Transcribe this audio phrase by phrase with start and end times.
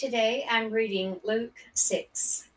[0.00, 2.48] Today I'm reading Luke 6.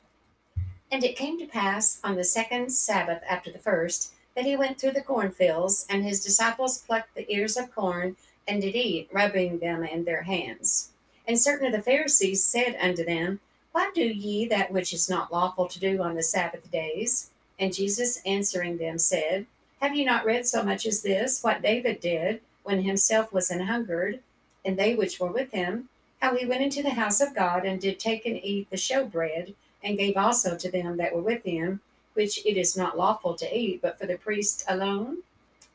[0.90, 4.80] And it came to pass on the second Sabbath after the first that he went
[4.80, 8.16] through the cornfields, and his disciples plucked the ears of corn
[8.48, 10.92] and did eat, rubbing them in their hands.
[11.28, 13.42] And certain of the Pharisees said unto them,
[13.74, 17.30] Why do ye that which is not lawful to do on the Sabbath days?
[17.60, 19.48] And Jesus answering them said,
[19.82, 23.60] Have ye not read so much as this, what David did when himself was an
[23.60, 24.22] hungered,
[24.64, 25.90] and they which were with him?
[26.24, 29.56] How he went into the house of God and did take and eat the showbread,
[29.84, 31.82] and gave also to them that were with him,
[32.14, 35.18] which it is not lawful to eat, but for the priest alone?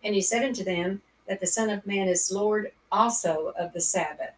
[0.02, 3.82] And he said unto them, That the Son of Man is Lord also of the
[3.82, 4.32] Sabbath.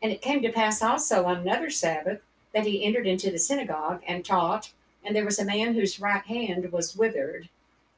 [0.00, 2.20] And it came to pass also on another Sabbath
[2.54, 4.70] that he entered into the synagogue and taught,
[5.04, 7.48] and there was a man whose right hand was withered.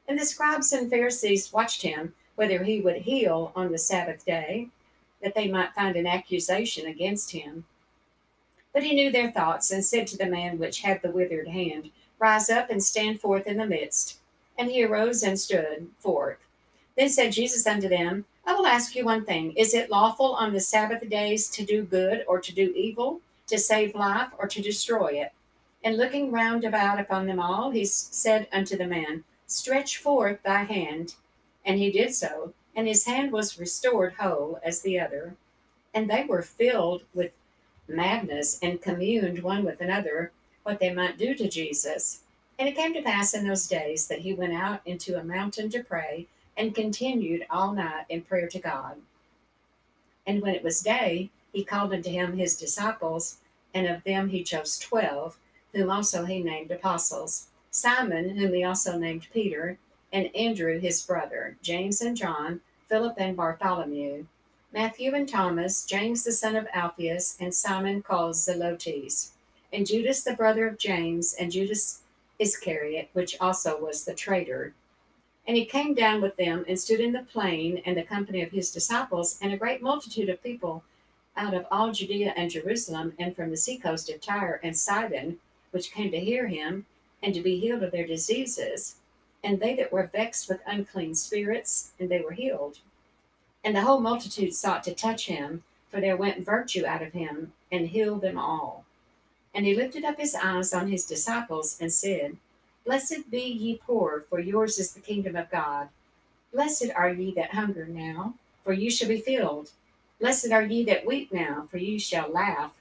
[0.07, 4.69] And the scribes and Pharisees watched him, whether he would heal on the Sabbath day
[5.23, 7.65] that they might find an accusation against him.
[8.73, 11.91] But he knew their thoughts, and said to the man which had the withered hand,
[12.19, 14.19] Rise up and stand forth in the midst.
[14.57, 16.37] And he arose and stood forth.
[16.97, 20.53] Then said Jesus unto them, I will ask you one thing Is it lawful on
[20.53, 24.61] the Sabbath days to do good or to do evil, to save life or to
[24.61, 25.31] destroy it?
[25.83, 30.63] And looking round about upon them all, he said unto the man, Stretch forth thy
[30.63, 31.15] hand.
[31.65, 35.35] And he did so and his hand was restored whole as the other.
[35.93, 37.31] And they were filled with
[37.87, 40.31] madness and communed one with another
[40.63, 42.21] what they might do to Jesus.
[42.57, 45.69] And it came to pass in those days that he went out into a mountain
[45.71, 48.97] to pray and continued all night in prayer to God.
[50.25, 53.37] And when it was day, he called unto him his disciples,
[53.73, 55.37] and of them he chose twelve,
[55.73, 59.79] whom also he named apostles Simon, whom he also named Peter
[60.13, 64.27] and Andrew his brother, James and John, Philip and Bartholomew,
[64.71, 69.31] Matthew and Thomas, James the son of Alphaeus, and Simon called Zelotes,
[69.73, 72.01] and Judas the brother of James, and Judas
[72.37, 74.73] Iscariot, which also was the traitor.
[75.47, 78.51] And he came down with them and stood in the plain and the company of
[78.51, 80.83] his disciples, and a great multitude of people
[81.35, 85.39] out of all Judea and Jerusalem, and from the seacoast of Tyre and Sidon,
[85.71, 86.85] which came to hear him,
[87.23, 88.97] and to be healed of their diseases
[89.43, 92.79] and they that were vexed with unclean spirits, and they were healed.
[93.63, 97.53] And the whole multitude sought to touch him, for there went virtue out of him,
[97.71, 98.85] and healed them all.
[99.53, 102.37] And he lifted up his eyes on his disciples, and said,
[102.85, 105.89] Blessed be ye poor, for yours is the kingdom of God.
[106.53, 109.71] Blessed are ye that hunger now, for you shall be filled.
[110.19, 112.73] Blessed are ye that weep now, for you shall laugh.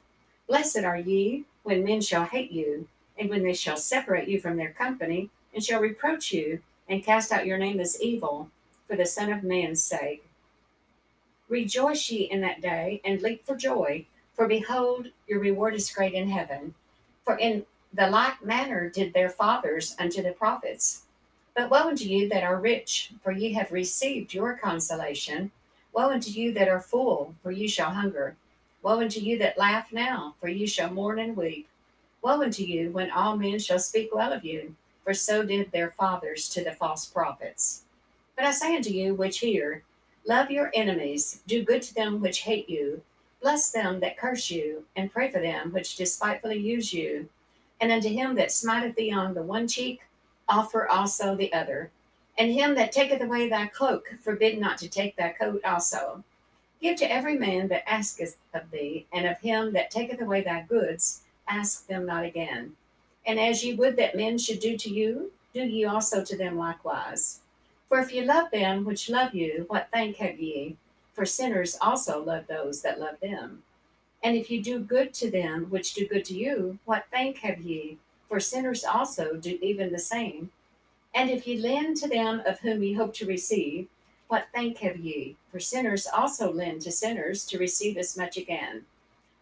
[0.46, 4.56] Blessed are ye when men shall hate you, and when they shall separate you from
[4.56, 8.50] their company and shall reproach you and cast out your name as evil
[8.86, 10.24] for the Son of Man's sake.
[11.48, 16.14] Rejoice ye in that day and leap for joy, for behold, your reward is great
[16.14, 16.74] in heaven.
[17.24, 21.02] For in the like manner did their fathers unto the prophets.
[21.54, 25.50] But woe unto you that are rich, for ye have received your consolation.
[25.92, 28.36] Woe unto you that are full, for ye shall hunger.
[28.82, 31.68] Woe unto you that laugh now, for ye shall mourn and weep.
[32.22, 34.74] Woe unto you when all men shall speak well of you
[35.04, 37.82] for so did their fathers to the false prophets.
[38.36, 39.82] But I say unto you which hear,
[40.24, 43.02] love your enemies, do good to them which hate you,
[43.40, 47.28] bless them that curse you, and pray for them which despitefully use you.
[47.80, 50.02] And unto him that smiteth thee on the one cheek,
[50.48, 51.90] offer also the other.
[52.38, 56.22] And him that taketh away thy cloak, forbid not to take thy coat also.
[56.80, 60.62] Give to every man that asketh of thee, and of him that taketh away thy
[60.62, 62.76] goods, ask them not again.
[63.26, 66.58] And as ye would that men should do to you, do ye also to them
[66.58, 67.40] likewise.
[67.88, 70.76] For if ye love them which love you, what thank have ye?
[71.12, 73.62] For sinners also love those that love them.
[74.22, 77.60] And if ye do good to them which do good to you, what thank have
[77.60, 77.98] ye?
[78.28, 80.50] For sinners also do even the same.
[81.14, 83.88] And if ye lend to them of whom ye hope to receive,
[84.28, 85.36] what thank have ye?
[85.50, 88.86] For sinners also lend to sinners to receive as much again.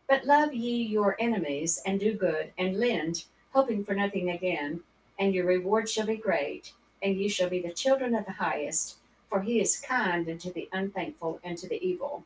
[0.09, 4.81] But love ye your enemies, and do good, and lend hoping for nothing again,
[5.19, 8.97] and your reward shall be great, and ye shall be the children of the highest,
[9.29, 12.25] for he is kind unto the unthankful and to the evil.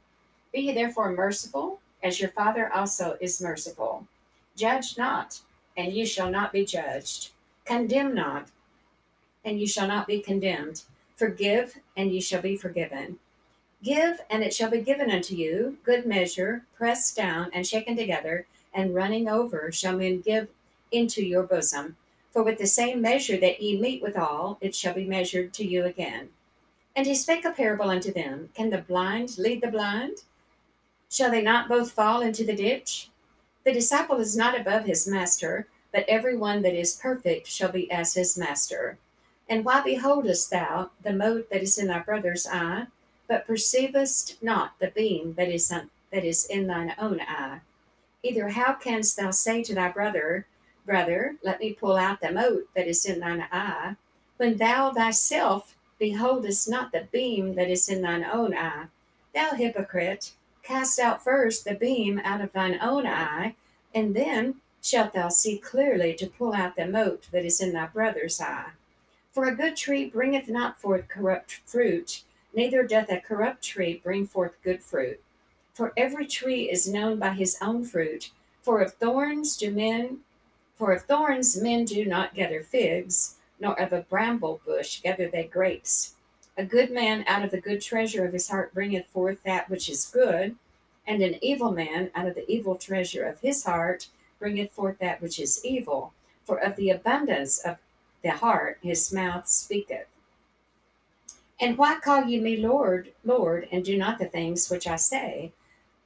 [0.53, 4.07] Be ye therefore merciful, as your Father also is merciful.
[4.57, 5.41] Judge not,
[5.77, 7.31] and ye shall not be judged.
[7.65, 8.49] Condemn not,
[9.45, 10.83] and ye shall not be condemned.
[11.17, 13.19] Forgive, and ye shall be forgiven.
[13.83, 18.47] Give, and it shall be given unto you, good measure, pressed down and shaken together,
[18.73, 20.49] and running over, shall men give
[20.91, 21.97] into your bosom.
[22.33, 25.85] For with the same measure that ye mete withal, it shall be measured to you
[25.85, 26.31] again.
[26.97, 30.25] And he spake a parable unto them Can the blind lead the blind?
[31.09, 33.09] Shall they not both fall into the ditch?
[33.65, 37.91] The disciple is not above his master, but every one that is perfect shall be
[37.91, 38.99] as his master.
[39.49, 42.89] And why beholdest thou the mote that is in thy brother's eye,
[43.29, 47.61] but perceivest not the beam that is, that is in thine own eye?
[48.23, 50.47] Either how canst thou say to thy brother,
[50.85, 53.97] Brother, let me pull out the mote that is in thine eye,
[54.37, 58.87] when thou thyself beholdest not the beam that is in thine own eye?
[59.35, 60.33] Thou hypocrite,
[60.63, 63.55] cast out first the beam out of thine own eye,
[63.95, 67.87] and then shalt thou see clearly to pull out the mote that is in thy
[67.87, 68.73] brother's eye.
[69.33, 72.23] For a good tree bringeth not forth corrupt fruit,
[72.55, 75.21] neither doth a corrupt tree bring forth good fruit.
[75.73, 78.31] For every tree is known by his own fruit.
[78.63, 80.21] For of thorns do men,
[80.75, 85.45] for of thorns men do not gather figs, nor of a bramble bush gather they
[85.45, 86.15] grapes.
[86.57, 89.89] A good man out of the good treasure of his heart bringeth forth that which
[89.89, 90.57] is good,
[91.07, 95.21] and an evil man out of the evil treasure of his heart bringeth forth that
[95.21, 96.13] which is evil.
[96.45, 97.79] For of the abundance of
[98.23, 100.07] the heart his mouth speaketh.
[101.61, 105.53] And why call ye me Lord, Lord, and do not the things which I say?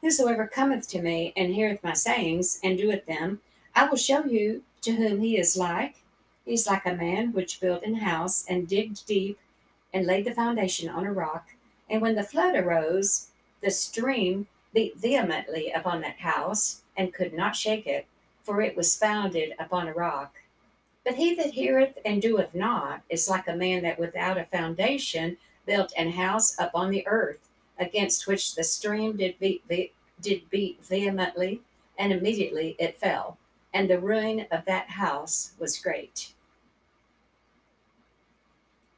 [0.03, 3.41] Whosoever cometh to me and heareth my sayings and doeth them,
[3.79, 6.03] I will show you to whom he is like.
[6.45, 9.39] He is like a man which built an house and digged deep
[9.95, 11.51] and laid the foundation on a rock.
[11.89, 13.29] And when the flood arose,
[13.63, 18.09] the stream beat vehemently upon that house and could not shake it,
[18.43, 20.41] for it was founded upon a rock.
[21.05, 25.37] But he that heareth and doeth not is like a man that without a foundation
[25.67, 27.49] built an house upon the earth
[27.79, 29.63] against which the stream did beat,
[30.21, 31.61] did beat vehemently,
[31.97, 33.39] and immediately it fell,
[33.73, 36.33] and the ruin of that house was great.